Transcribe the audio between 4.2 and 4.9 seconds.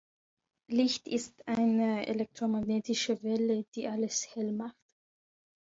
hell macht.